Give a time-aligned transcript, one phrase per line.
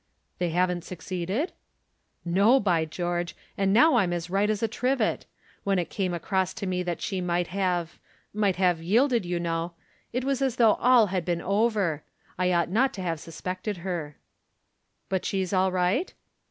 [0.39, 1.53] "They haven't succeeded?"
[2.25, 3.35] "No, by George!
[3.55, 5.27] And now I'm as right as a trivet.
[5.63, 7.99] When it came across me that she might have
[8.33, 9.73] might have yielded, you know,
[10.11, 12.01] it was as though all had been over.
[12.35, 14.17] I ought not to have suspected her."
[15.07, 16.11] "But she's all right?"